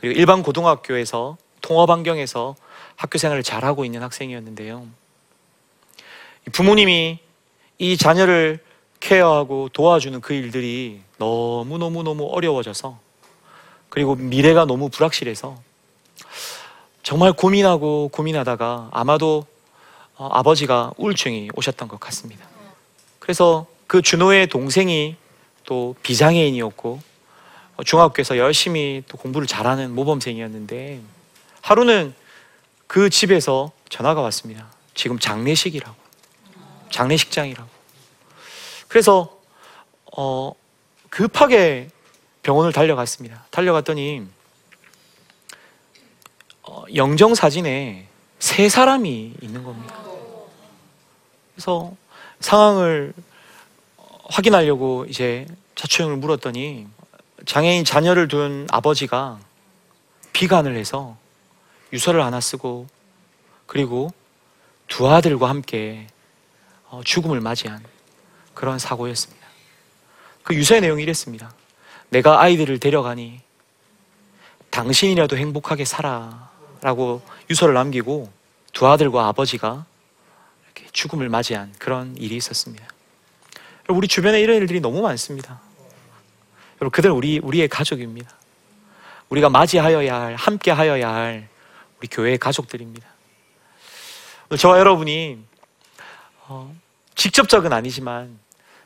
그리고 0.00 0.18
일반 0.18 0.42
고등학교에서 0.42 1.36
통합 1.60 1.90
환경에서 1.90 2.56
학교 3.00 3.16
생활을 3.16 3.42
잘하고 3.42 3.86
있는 3.86 4.02
학생이었는데요. 4.02 4.86
부모님이 6.52 7.18
이 7.78 7.96
자녀를 7.96 8.62
케어하고 9.00 9.70
도와주는 9.72 10.20
그 10.20 10.34
일들이 10.34 11.00
너무너무너무 11.16 12.28
어려워져서 12.30 12.98
그리고 13.88 14.16
미래가 14.16 14.66
너무 14.66 14.90
불확실해서 14.90 15.58
정말 17.02 17.32
고민하고 17.32 18.08
고민하다가 18.08 18.90
아마도 18.92 19.46
어, 20.16 20.28
아버지가 20.30 20.92
우울증이 20.98 21.48
오셨던 21.54 21.88
것 21.88 21.98
같습니다. 22.00 22.46
그래서 23.18 23.66
그 23.86 24.02
준호의 24.02 24.48
동생이 24.48 25.16
또 25.64 25.94
비장애인이었고 26.02 27.00
어, 27.76 27.82
중학교에서 27.82 28.36
열심히 28.36 29.02
또 29.08 29.16
공부를 29.16 29.46
잘하는 29.46 29.94
모범생이었는데 29.94 31.00
하루는 31.62 32.19
그 32.90 33.08
집에서 33.08 33.70
전화가 33.88 34.20
왔습니다. 34.22 34.66
지금 34.94 35.16
장례식이라고. 35.20 35.94
장례식장이라고. 36.90 37.68
그래서 38.88 39.40
어, 40.16 40.52
급하게 41.08 41.88
병원을 42.42 42.72
달려갔습니다. 42.72 43.46
달려갔더니 43.50 44.26
어, 46.64 46.84
영정 46.96 47.36
사진에 47.36 48.08
세 48.40 48.68
사람이 48.68 49.34
있는 49.40 49.62
겁니다. 49.62 49.96
그래서 51.54 51.94
상황을 52.40 53.12
어, 53.98 54.18
확인하려고 54.24 55.06
이제 55.08 55.46
자초형을 55.76 56.16
물었더니 56.16 56.88
장애인 57.46 57.84
자녀를 57.84 58.26
둔 58.26 58.66
아버지가 58.68 59.38
비관을 60.32 60.76
해서 60.76 61.16
유서를 61.92 62.24
하나 62.24 62.40
쓰고 62.40 62.86
그리고 63.66 64.12
두 64.88 65.08
아들과 65.08 65.48
함께 65.48 66.06
어, 66.88 67.02
죽음을 67.04 67.40
맞이한 67.40 67.84
그런 68.54 68.78
사고였습니다. 68.78 69.46
그 70.42 70.54
유서의 70.54 70.80
내용이 70.80 71.02
이랬습니다. 71.02 71.52
내가 72.08 72.40
아이들을 72.42 72.78
데려가니 72.80 73.40
당신이라도 74.70 75.36
행복하게 75.36 75.84
살아 75.84 76.50
라고 76.80 77.22
유서를 77.48 77.74
남기고 77.74 78.30
두 78.72 78.86
아들과 78.86 79.28
아버지가 79.28 79.84
이렇게 80.64 80.88
죽음을 80.92 81.28
맞이한 81.28 81.74
그런 81.78 82.16
일이 82.16 82.36
있었습니다. 82.36 82.86
우리 83.88 84.08
주변에 84.08 84.40
이런 84.40 84.56
일들이 84.56 84.80
너무 84.80 85.02
많습니다. 85.02 85.60
여러분, 86.80 86.90
그들 86.90 87.10
우리, 87.10 87.38
우리의 87.38 87.68
가족입니다. 87.68 88.30
우리가 89.28 89.48
맞이하여야 89.48 90.20
할, 90.20 90.34
함께 90.36 90.70
하여야 90.70 91.12
할 91.12 91.48
우리 92.00 92.08
교회의 92.08 92.38
가족들입니다. 92.38 93.06
저와 94.58 94.78
여러분이 94.78 95.38
어, 96.48 96.74
직접적은 97.14 97.72
아니지만 97.72 98.38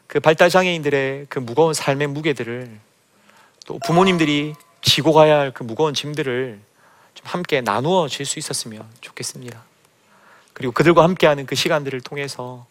그 0.09 0.19
발달 0.21 0.51
장애인들의 0.51 1.27
그 1.29 1.39
무거운 1.39 1.73
삶의 1.75 2.09
무게들을 2.09 2.79
또 3.67 3.79
부모님들이 3.87 4.55
지고 4.83 5.13
가야 5.13 5.39
할 5.39 5.53
그 5.53 5.63
무거운 5.63 5.95
짐들을 5.95 6.61
좀 7.15 7.27
함께 7.27 7.61
나누어 7.61 8.09
질 8.09 8.27
수 8.27 8.39
있었으면 8.39 8.85
좋겠습니다. 9.01 9.63
그리고 10.53 10.73
그들과 10.73 11.05
함께하는 11.05 11.47
그 11.47 11.55
시간들을 11.55 12.01
통해서 12.01 12.67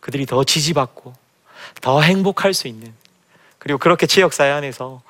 그들이 0.00 0.26
더 0.26 0.44
지지받고 0.44 1.12
더 1.80 2.00
행복할 2.00 2.54
수 2.54 2.68
있는 2.68 2.94
그리고 3.58 3.78
그렇게 3.78 4.06
지역 4.06 4.32
사회 4.32 4.50
안에서 4.52 5.02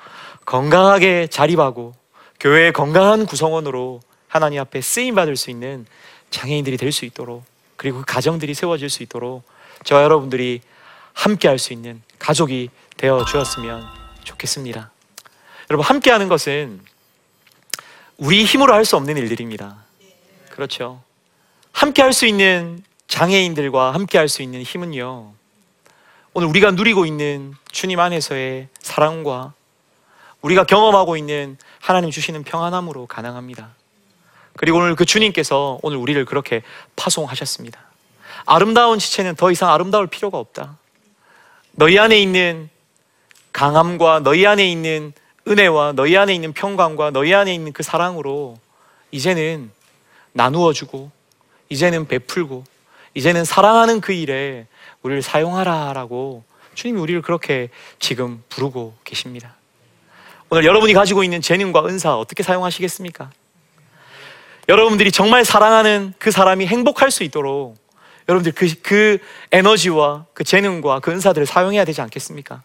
건강하게 0.45 1.27
자립하고 1.27 1.93
교회의 2.39 2.73
건강한 2.73 3.25
구성원으로 3.27 4.01
하나님 4.27 4.59
앞에 4.61 4.81
쓰임 4.81 5.15
받을 5.15 5.35
수 5.35 5.49
있는 5.49 5.85
장애인들이 6.29 6.77
될 6.77 6.91
수 6.91 7.05
있도록 7.05 7.43
그리고 7.75 7.99
그 7.99 8.05
가정들이 8.05 8.53
세워질 8.53 8.89
수 8.89 9.03
있도록 9.03 9.43
저와 9.83 10.03
여러분들이 10.03 10.61
함께 11.13 11.47
할 11.47 11.57
수 11.59 11.73
있는 11.73 12.01
가족이 12.19 12.69
되어 12.97 13.25
주었으면 13.25 13.85
좋겠습니다. 14.23 14.91
여러분 15.69 15.85
함께 15.85 16.11
하는 16.11 16.27
것은 16.27 16.81
우리 18.17 18.43
힘으로 18.45 18.73
할 18.73 18.83
수 18.85 18.95
없는 18.97 19.15
일들입니다. 19.17 19.83
그렇죠. 20.49 21.01
함께 21.71 22.01
할 22.01 22.13
수 22.13 22.25
있는 22.25 22.83
장애인들과 23.07 23.93
함께 23.93 24.17
할 24.17 24.27
수 24.27 24.41
있는 24.41 24.61
힘은요. 24.63 25.33
오늘 26.33 26.47
우리가 26.49 26.71
누리고 26.71 27.05
있는 27.05 27.53
주님 27.71 27.99
안에서의 27.99 28.67
사랑과 28.81 29.53
우리가 30.41 30.65
경험하고 30.65 31.17
있는 31.17 31.57
하나님 31.79 32.11
주시는 32.11 32.43
평안함으로 32.43 33.07
가능합니다. 33.07 33.76
그리고 34.57 34.79
오늘 34.79 34.95
그 34.95 35.05
주님께서 35.05 35.79
오늘 35.81 35.97
우리를 35.97 36.23
그렇게 36.25 36.61
파송하셨습니다. 36.95 37.79
아름다운 38.45 38.99
지체는 38.99 39.35
더 39.35 39.51
이상 39.51 39.71
아름다울 39.71 40.07
필요가 40.07 40.37
없다. 40.37 40.77
너희 41.71 41.97
안에 41.97 42.19
있는 42.19 42.69
강함과 43.53 44.19
너희 44.19 44.45
안에 44.45 44.67
있는 44.67 45.13
은혜와 45.47 45.93
너희 45.93 46.17
안에 46.17 46.33
있는 46.33 46.53
평강과 46.53 47.11
너희 47.11 47.33
안에 47.33 47.53
있는 47.53 47.71
그 47.71 47.83
사랑으로 47.83 48.57
이제는 49.11 49.71
나누어 50.33 50.73
주고 50.73 51.11
이제는 51.69 52.07
베풀고 52.07 52.63
이제는 53.13 53.45
사랑하는 53.45 54.01
그 54.01 54.11
일에 54.11 54.67
우리를 55.01 55.21
사용하라라고 55.21 56.43
주님이 56.75 56.99
우리를 56.99 57.21
그렇게 57.21 57.69
지금 57.99 58.43
부르고 58.49 58.95
계십니다. 59.03 59.55
오늘 60.49 60.65
여러분이 60.65 60.93
가지고 60.93 61.23
있는 61.23 61.41
재능과 61.41 61.85
은사 61.85 62.17
어떻게 62.17 62.43
사용하시겠습니까? 62.43 63.31
여러분들이 64.69 65.11
정말 65.11 65.45
사랑하는 65.45 66.13
그 66.19 66.31
사람이 66.31 66.67
행복할 66.67 67.09
수 67.09 67.23
있도록 67.23 67.75
여러분들 68.27 68.51
그, 68.51 68.73
그 68.81 69.17
에너지와 69.51 70.25
그 70.33 70.43
재능과 70.43 70.99
그 70.99 71.11
은사들을 71.11 71.45
사용해야 71.45 71.85
되지 71.85 72.01
않겠습니까? 72.01 72.61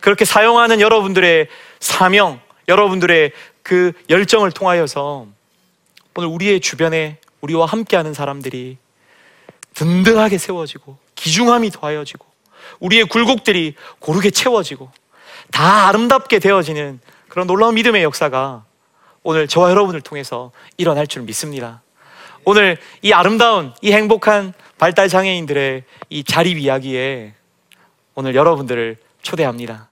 그렇게 0.00 0.24
사용하는 0.24 0.80
여러분들의 0.80 1.48
사명, 1.78 2.40
여러분들의 2.68 3.32
그 3.62 3.92
열정을 4.10 4.50
통하여서 4.50 5.26
오늘 6.16 6.28
우리의 6.28 6.60
주변에 6.60 7.18
우리와 7.40 7.66
함께하는 7.66 8.12
사람들이 8.12 8.76
든든하게 9.74 10.38
세워지고 10.38 10.98
기중함이 11.14 11.70
더하여지고 11.70 12.26
우리의 12.80 13.04
굴곡들이 13.04 13.74
고르게 13.98 14.30
채워지고 14.30 14.90
다 15.50 15.88
아름답게 15.88 16.38
되어지는 16.38 17.00
그런 17.28 17.46
놀라운 17.46 17.74
믿음의 17.74 18.02
역사가 18.02 18.64
오늘 19.24 19.48
저와 19.48 19.70
여러분을 19.70 20.02
통해서 20.02 20.52
일어날 20.76 21.06
줄 21.06 21.22
믿습니다. 21.22 21.82
오늘 22.44 22.76
이 23.00 23.12
아름다운 23.12 23.72
이 23.80 23.90
행복한 23.90 24.52
발달 24.76 25.08
장애인들의 25.08 25.82
이 26.10 26.24
자립 26.24 26.58
이야기에 26.58 27.32
오늘 28.14 28.34
여러분들을 28.34 28.98
초대합니다. 29.22 29.88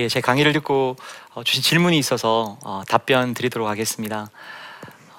예, 0.00 0.08
제 0.08 0.22
강의를 0.22 0.54
듣고 0.54 0.96
어, 1.34 1.44
주신 1.44 1.62
질문이 1.62 1.98
있어서 1.98 2.56
어, 2.64 2.82
답변 2.88 3.34
드리도록 3.34 3.68
하겠습니다. 3.68 4.30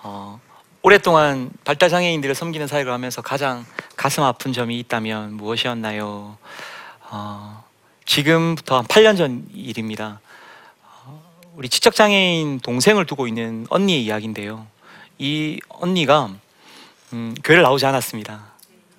어, 0.02 0.41
오랫동안 0.82 1.52
발달 1.63 1.88
장애인들을 1.89 2.34
섬기는 2.34 2.65
사역을 2.65 2.91
하면서 2.91 3.22
가장 3.22 3.63
가슴 3.96 4.24
아픈 4.24 4.54
점이 4.54 4.80
있다면 4.80 5.34
무엇이었나요? 5.34 6.36
어, 7.12 7.63
지금부터 8.06 8.80
한 8.80 8.86
8년 8.86 9.17
전 9.17 9.46
일입니다. 9.54 10.20
어, 10.84 11.22
우리 11.56 11.70
지적 11.70 11.94
장애인 11.94 12.62
동생을 12.62 13.06
두고 13.06 13.28
있는 13.28 13.67
언니의 13.70 14.04
이야기인데요. 14.04 14.65
이 15.20 15.60
언니가 15.70 16.32
음, 17.13 17.36
교회를 17.44 17.62
나오지 17.62 17.86
않았습니다. 17.86 18.46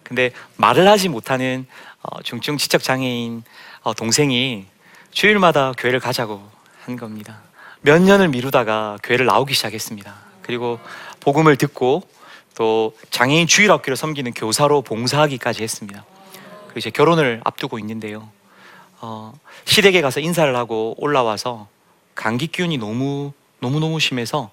근데 0.04 0.30
말을 0.58 0.86
하지 0.86 1.08
못하는 1.08 1.66
어, 2.02 2.22
중증 2.22 2.56
지적 2.56 2.84
장애인 2.84 3.42
어, 3.82 3.94
동생이 3.94 4.66
주일마다 5.12 5.72
교회를 5.76 6.00
가자고 6.00 6.42
한 6.84 6.96
겁니다. 6.96 7.40
몇 7.82 8.00
년을 8.00 8.28
미루다가 8.28 8.98
교회를 9.02 9.26
나오기 9.26 9.54
시작했습니다. 9.54 10.14
그리고 10.42 10.80
복음을 11.20 11.56
듣고 11.56 12.02
또 12.56 12.94
장애인 13.10 13.46
주일학교를 13.46 13.96
섬기는 13.96 14.32
교사로 14.32 14.82
봉사하기까지 14.82 15.62
했습니다. 15.62 16.04
그리고 16.64 16.78
이제 16.78 16.90
결혼을 16.90 17.40
앞두고 17.44 17.78
있는데요. 17.78 18.28
어, 19.00 19.32
시댁에 19.64 20.00
가서 20.00 20.20
인사를 20.20 20.54
하고 20.56 20.94
올라와서 20.98 21.68
감기 22.14 22.46
기운이 22.46 22.78
너무 22.78 23.32
너무 23.60 23.80
너무 23.80 24.00
심해서 24.00 24.50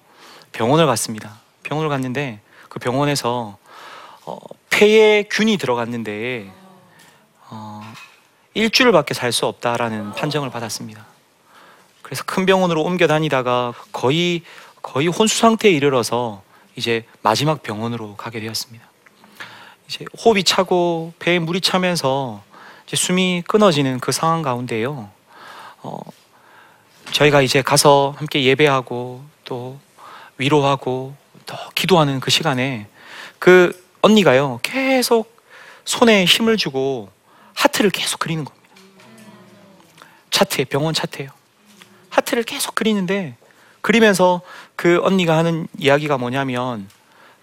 병원을 0.52 0.86
갔습니다. 0.86 1.40
병원을 1.62 1.88
갔는데 1.88 2.40
그 2.68 2.78
병원에서 2.78 3.58
어, 4.24 4.38
폐에 4.70 5.24
균이 5.24 5.56
들어갔는데 5.56 6.52
어, 7.48 7.79
일주일밖에 8.54 9.14
살 9.14 9.32
수 9.32 9.46
없다라는 9.46 10.12
판정을 10.12 10.50
받았습니다. 10.50 11.06
그래서 12.02 12.24
큰 12.24 12.46
병원으로 12.46 12.82
옮겨 12.82 13.06
다니다가 13.06 13.72
거의 13.92 14.42
거의 14.82 15.06
혼수 15.06 15.38
상태에 15.38 15.70
이르러서 15.70 16.42
이제 16.74 17.04
마지막 17.22 17.62
병원으로 17.62 18.16
가게 18.16 18.40
되었습니다. 18.40 18.84
이제 19.86 20.04
호흡이 20.24 20.42
차고 20.42 21.12
배에 21.18 21.38
물이 21.38 21.60
차면서 21.60 22.42
숨이 22.92 23.44
끊어지는 23.46 24.00
그 24.00 24.10
상황 24.10 24.42
가운데요. 24.42 25.10
어, 25.82 25.98
저희가 27.12 27.42
이제 27.42 27.62
가서 27.62 28.14
함께 28.16 28.42
예배하고 28.42 29.24
또 29.44 29.78
위로하고 30.38 31.14
또 31.46 31.56
기도하는 31.74 32.18
그 32.20 32.30
시간에 32.30 32.88
그 33.38 33.72
언니가요 34.02 34.58
계속 34.62 35.36
손에 35.84 36.24
힘을 36.24 36.56
주고 36.56 37.08
하트를 37.60 37.90
계속 37.90 38.18
그리는 38.20 38.42
겁니다. 38.42 38.66
차트에 40.30 40.64
병원 40.64 40.94
차트에요. 40.94 41.28
하트를 42.08 42.42
계속 42.42 42.74
그리는데 42.74 43.36
그리면서 43.82 44.40
그 44.76 45.00
언니가 45.02 45.36
하는 45.36 45.68
이야기가 45.78 46.16
뭐냐면 46.16 46.88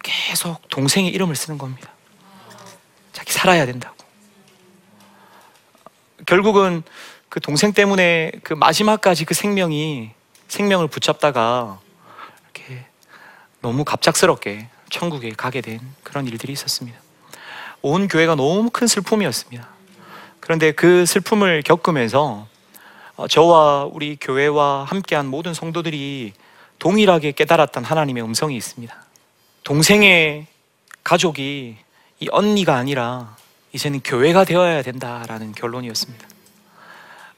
계속 0.01 0.67
동생의 0.69 1.12
이름을 1.12 1.36
쓰는 1.36 1.60
겁니다. 1.60 1.91
자기 3.13 3.32
살아야 3.32 3.67
된다고. 3.67 3.95
결국은 6.25 6.82
그 7.30 7.39
동생 7.39 7.71
때문에 7.73 8.32
그 8.43 8.53
마지막까지 8.53 9.25
그 9.25 9.36
생명이 9.36 10.12
생명을 10.47 10.88
붙잡다가 10.88 11.80
이렇게 12.56 12.86
너무 13.62 13.84
갑작스럽게 13.84 14.67
천국에 14.89 15.32
가게 15.38 15.62
된 15.62 15.80
그런 16.01 16.25
일들이 16.25 16.53
있었습니다. 16.53 16.99
온 17.84 18.08
교회가 18.08 18.34
너무 18.34 18.71
큰 18.71 18.88
슬픔이었습니다. 18.88 19.76
그런데 20.47 20.71
그 20.71 21.05
슬픔을 21.05 21.62
겪으면서 21.62 22.47
어, 23.17 23.27
저와 23.27 23.89
우리 23.91 24.15
교회와 24.15 24.86
함께한 24.86 25.27
모든 25.27 25.53
성도들이 25.53 26.31
동일하게 26.79 27.33
깨달았던 27.33 27.83
하나님의 27.83 28.23
음성이 28.23 28.55
있습니다. 28.55 28.95
동생의 29.65 30.47
가족이 31.03 31.75
이 32.21 32.27
언니가 32.31 32.77
아니라 32.77 33.36
이제는 33.73 33.99
교회가 33.99 34.45
되어야 34.45 34.83
된다라는 34.83 35.51
결론이었습니다. 35.51 36.25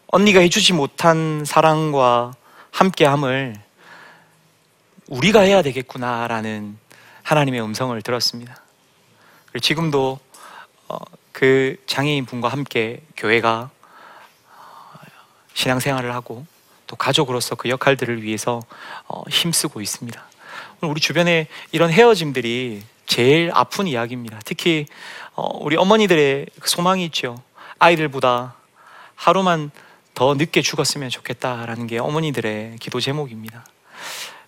언니가 0.10 0.42
해주지 0.42 0.74
못한 0.74 1.44
사랑과 1.48 2.36
함께함을 2.70 3.60
우리가 5.08 5.40
해야 5.40 5.64
되겠구나라는 5.64 6.78
하나님의 7.24 7.60
음성을 7.64 8.00
들었습니다. 8.04 8.62
지금도 9.64 10.20
어, 10.90 10.98
그 11.40 11.78
장애인 11.86 12.26
분과 12.26 12.50
함께 12.50 13.02
교회가 13.16 13.70
신앙생활을 15.54 16.14
하고 16.14 16.46
또 16.86 16.98
가족으로서 16.98 17.56
그 17.56 17.70
역할들을 17.70 18.24
위해서 18.24 18.62
어, 19.08 19.24
힘쓰고 19.30 19.80
있습니다. 19.80 20.22
우리 20.82 21.00
주변에 21.00 21.48
이런 21.72 21.92
헤어짐들이 21.92 22.84
제일 23.06 23.52
아픈 23.54 23.88
이야기입니다. 23.88 24.42
특히 24.44 24.86
어, 25.34 25.58
우리 25.62 25.78
어머니들의 25.78 26.48
그 26.60 26.70
소망이 26.70 27.06
있죠. 27.06 27.42
아이들보다 27.78 28.56
하루만 29.16 29.72
더 30.14 30.34
늦게 30.34 30.62
죽었으면 30.62 31.10
좋겠다라는 31.10 31.88
게 31.88 32.00
어머니들의 32.00 32.76
기도 32.82 33.00
제목입니다. 33.00 33.66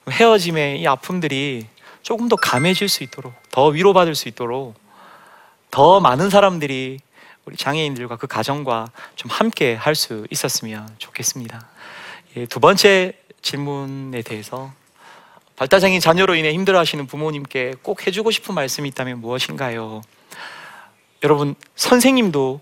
헤어짐의 0.10 0.82
이 0.82 0.88
아픔들이 0.88 1.68
조금 2.02 2.28
더 2.28 2.36
감해질 2.36 2.90
수 2.90 3.06
있도록, 3.06 3.34
더 3.50 3.68
위로받을 3.68 4.14
수 4.14 4.28
있도록 4.28 4.81
더 5.72 6.00
많은 6.00 6.30
사람들이 6.30 7.00
우리 7.46 7.56
장애인들과 7.58 8.18
그 8.18 8.28
가정과 8.28 8.92
좀 9.16 9.32
함께 9.32 9.74
할 9.74 9.96
수 9.96 10.28
있었으면 10.30 10.88
좋겠습니다. 11.00 11.66
예, 12.38 12.46
두 12.46 12.60
번째 12.60 13.14
질문에 13.42 14.22
대해서 14.22 14.72
발달장애인 15.56 16.00
자녀로 16.00 16.36
인해 16.36 16.54
힘들어하시는 16.54 17.08
부모님께 17.08 17.76
꼭 17.82 18.06
해주고 18.06 18.32
싶은 18.32 18.54
말씀이 18.54 18.88
있다면 18.90 19.20
무엇인가요? 19.22 20.02
여러분 21.24 21.56
선생님도 21.76 22.62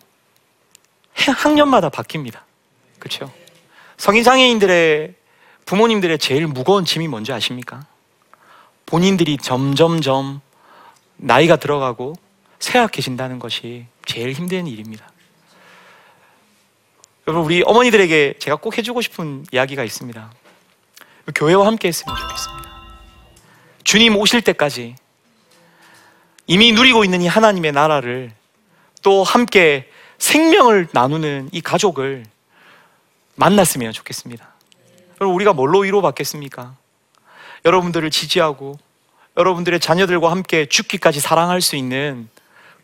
학년마다 1.14 1.90
바뀝니다. 1.90 2.40
그렇죠? 3.00 3.32
성인 3.98 4.24
장애인들의 4.24 5.16
부모님들의 5.66 6.18
제일 6.20 6.48
무거운 6.48 6.86
짐이 6.86 7.08
뭔지 7.08 7.32
아십니까? 7.32 7.86
본인들이 8.86 9.38
점점점 9.38 10.42
나이가 11.18 11.58
들어가고 11.58 12.16
쇠약해진다는 12.60 13.40
것이 13.40 13.86
제일 14.06 14.34
힘든 14.34 14.68
일입니다. 14.68 15.10
여러분 17.28 17.46
우리 17.46 17.62
어머니들에게 17.64 18.36
제가 18.40 18.56
꼭 18.58 18.78
해주고 18.78 19.02
싶은 19.02 19.46
이야기가 19.52 19.84
있습니다. 19.84 20.32
교회와 21.36 21.68
함께 21.68 21.88
했으면 21.88 22.16
좋겠습니다. 22.16 22.70
주님 23.84 24.16
오실 24.18 24.42
때까지 24.42 24.96
이미 26.48 26.72
누리고 26.72 27.04
있는 27.04 27.22
이 27.22 27.28
하나님의 27.28 27.72
나라를 27.72 28.32
또 29.04 29.24
함께 29.24 29.90
생명을 30.18 30.88
나누는 30.92 31.50
이 31.52 31.62
가족을 31.62 32.26
만났으면 33.36 33.94
좋겠습니다. 33.94 34.54
여러분 35.22 35.36
우리가 35.36 35.54
뭘로 35.54 35.80
위로받겠습니까? 35.80 36.76
여러분들을 37.66 38.10
지지하고 38.10 38.78
여러분들의 39.38 39.80
자녀들과 39.80 40.32
함께 40.32 40.66
죽기까지 40.66 41.20
사랑할 41.20 41.62
수 41.62 41.76
있는 41.76 42.28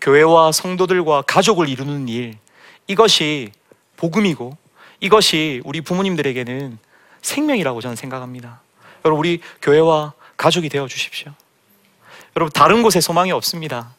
교회와 0.06 0.52
성도들과 0.52 1.24
가족을 1.24 1.68
이루는 1.68 2.08
일 2.10 2.38
이것이 2.86 3.52
복음이고 3.98 4.56
이것이 5.00 5.64
우리 5.66 5.82
부모님들에게는 5.82 6.78
생명이라고 7.24 7.82
저는 7.82 7.96
생각합니다. 7.96 8.62
여러분 9.04 9.20
우리 9.20 9.42
교회와 9.64 10.14
가족이 10.38 10.70
되어 10.70 10.88
주십시오. 10.88 11.32
여러분 12.36 12.52
다른 12.54 12.84
곳에 12.84 13.02
소망이 13.02 13.32
없습니다. 13.32 13.96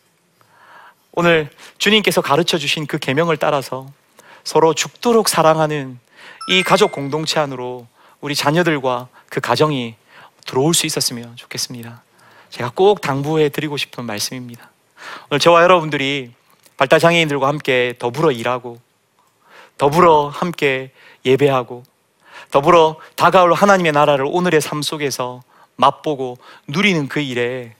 오늘 1.10 1.50
주님께서 1.78 2.20
가르쳐 2.20 2.56
주신 2.56 2.86
그 2.86 3.00
계명을 3.00 3.36
따라서 3.36 3.88
서로 4.44 4.74
죽도록 4.74 5.28
사랑하는 5.28 5.98
이 6.50 6.62
가족 6.62 6.92
공동체 6.92 7.40
안으로 7.40 7.88
우리 8.20 8.36
자녀들과 8.36 9.08
그 9.28 9.40
가정이 9.40 9.96
들어올 10.46 10.72
수 10.72 10.86
있었으면 10.86 11.34
좋겠습니다. 11.34 12.04
제가 12.50 12.70
꼭 12.76 13.00
당부해 13.00 13.48
드리고 13.48 13.76
싶은 13.76 14.04
말씀입니다. 14.04 14.70
오늘 15.30 15.40
저와 15.40 15.62
여러분들이 15.62 16.32
발달 16.76 17.00
장애인들과 17.00 17.48
함께 17.48 17.94
더불어 17.98 18.30
일하고 18.30 18.78
더불어 19.78 20.28
함께 20.28 20.90
예배하고 21.24 21.84
더불어 22.50 22.96
다가올 23.16 23.52
하나님의 23.52 23.92
나라를 23.92 24.26
오늘의 24.28 24.60
삶 24.60 24.82
속에서 24.82 25.42
맛보고 25.76 26.38
누리는 26.68 27.08
그 27.08 27.20
일에 27.20 27.74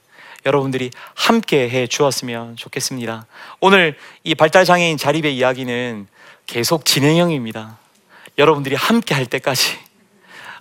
여러분들이 0.44 0.90
함께 1.14 1.68
해 1.68 1.86
주었으면 1.86 2.56
좋겠습니다. 2.56 3.26
오늘 3.60 3.96
이 4.22 4.34
발달 4.34 4.64
장애인 4.64 4.96
자립의 4.96 5.36
이야기는 5.36 6.06
계속 6.46 6.84
진행형입니다. 6.84 7.78
여러분들이 8.38 8.76
함께 8.76 9.14
할 9.14 9.26
때까지 9.26 9.78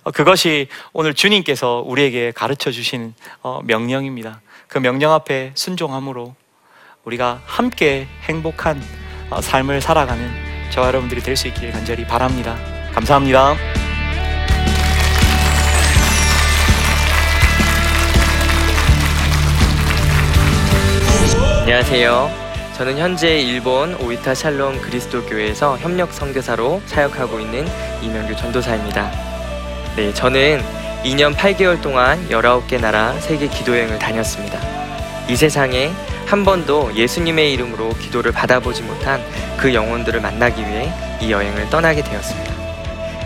어, 0.02 0.10
그것이 0.10 0.68
오늘 0.92 1.14
주님께서 1.14 1.82
우리에게 1.84 2.32
가르쳐 2.32 2.70
주신 2.70 3.14
어, 3.42 3.60
명령입니다. 3.64 4.40
그 4.68 4.78
명령 4.78 5.12
앞에 5.12 5.52
순종함으로 5.54 6.34
우리가 7.06 7.40
함께 7.44 8.08
행복한 8.22 8.82
어, 9.30 9.40
삶을 9.40 9.80
살아가는 9.80 10.28
저와 10.70 10.88
여러분들이 10.88 11.20
될 11.22 11.36
수 11.36 11.46
있기를 11.48 11.70
간절히 11.70 12.04
바랍니다. 12.04 12.56
감사합니다. 12.92 13.54
안녕하세요. 21.60 22.30
저는 22.76 22.98
현재 22.98 23.38
일본 23.40 23.94
오이타 23.94 24.34
샬롬 24.34 24.80
그리스도 24.80 25.24
교회에서 25.26 25.78
협력 25.78 26.12
선교사로 26.12 26.82
사역하고 26.86 27.38
있는 27.38 27.66
이명규 28.02 28.34
전도사입니다. 28.36 29.10
네, 29.96 30.12
저는 30.12 30.60
2년 31.04 31.34
8개월 31.34 31.80
동안 31.80 32.28
19개 32.28 32.80
나라 32.80 33.12
세계 33.20 33.46
기도 33.46 33.76
여행을 33.76 33.98
다녔습니다. 33.98 34.58
이 35.28 35.36
세상에 35.36 35.90
한 36.26 36.44
번도 36.44 36.94
예수님의 36.96 37.52
이름으로 37.52 37.90
기도를 37.90 38.32
받아보지 38.32 38.82
못한 38.82 39.22
그 39.56 39.72
영혼들을 39.72 40.20
만나기 40.20 40.60
위해 40.60 40.92
이 41.22 41.30
여행을 41.30 41.70
떠나게 41.70 42.02
되었습니다. 42.02 42.54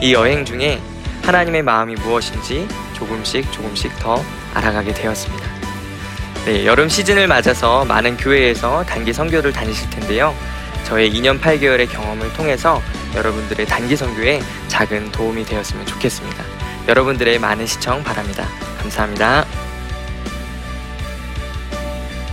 이 0.02 0.12
여행 0.12 0.44
중에 0.44 0.80
하나님의 1.22 1.62
마음이 1.62 1.94
무엇인지 1.94 2.68
조금씩 2.94 3.50
조금씩 3.52 3.98
더 3.98 4.22
알아가게 4.54 4.92
되었습니다. 4.92 5.48
네, 6.44 6.66
여름 6.66 6.88
시즌을 6.88 7.26
맞아서 7.26 7.84
많은 7.84 8.16
교회에서 8.16 8.84
단기 8.84 9.12
선교를 9.12 9.52
다니실 9.52 9.88
텐데요. 9.90 10.34
저의 10.84 11.10
2년 11.12 11.40
8개월의 11.40 11.90
경험을 11.90 12.32
통해서 12.34 12.82
여러분들의 13.14 13.66
단기 13.66 13.96
선교에 13.96 14.42
작은 14.68 15.12
도움이 15.12 15.44
되었으면 15.44 15.86
좋겠습니다. 15.86 16.44
여러분들의 16.88 17.38
많은 17.38 17.66
시청 17.66 18.02
바랍니다. 18.02 18.46
감사합니다. 18.78 19.69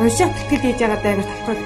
уншаад 0.00 0.32
тэтгэл 0.34 0.64
хийж 0.64 0.78
байгаа 0.80 1.00
даа 1.02 1.14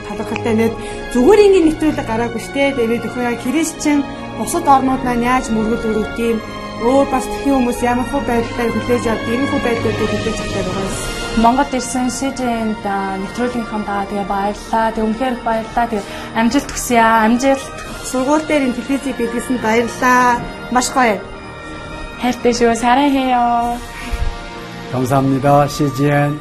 талархалтай 0.09 0.55
нэг 0.57 0.73
зүгээр 1.13 1.45
ингээд 1.45 1.67
нэвтрүүлэг 1.67 2.07
гараагүй 2.09 2.43
штэ 2.45 2.77
тэгээд 2.77 3.07
өхөө 3.09 3.25
яг 3.31 3.39
христчэн 3.41 3.99
бусад 4.39 4.67
орнууд 4.75 5.03
маань 5.05 5.27
яаж 5.31 5.45
мөргөл 5.51 5.89
өрөвд 5.91 6.17
юм 6.29 6.39
өөр 6.87 7.07
бас 7.11 7.27
тхэн 7.27 7.55
хүмүүс 7.55 7.81
ямар 7.83 8.07
хөө 8.11 8.23
байдлаар 8.29 8.71
хүлээж 8.71 9.05
авд 9.11 9.27
ийм 9.33 9.43
хөө 9.51 9.61
байдлуудыг 9.67 10.11
хүлээж 10.13 10.39
авдаг 10.43 10.65
байгаа 10.67 10.87
юм. 10.87 11.19
Монгол 11.43 11.73
ирсэн 11.79 12.07
СЖН-д 12.11 12.87
нэвтрүүлгийнхаа 13.23 13.83
даа 13.87 14.03
тэгээ 14.11 14.27
баярлаа. 14.31 14.87
Тэг 14.95 15.05
үнхээр 15.07 15.37
баярлаа. 15.47 15.87
Тэг 15.91 16.03
амжилт 16.39 16.71
хүсье 16.71 16.99
аа. 16.99 17.27
Амжилт. 17.27 17.67
Сургууль 18.11 18.47
дээр 18.47 18.67
энэ 18.67 18.77
телевизийг 18.79 19.17
бидлсэн 19.19 19.57
баярлаа. 19.63 20.43
Маш 20.75 20.89
гоё. 20.95 21.19
хайртай 22.23 22.53
шүү. 22.55 22.75
사랑해요. 22.75 23.79
감사합니다. 24.93 25.69
CGN 25.69 26.39